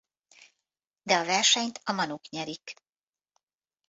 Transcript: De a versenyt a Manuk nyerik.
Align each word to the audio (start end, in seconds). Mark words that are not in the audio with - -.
De 1.01 1.17
a 1.17 1.25
versenyt 1.25 1.81
a 1.83 1.91
Manuk 1.91 2.29
nyerik. 2.29 2.73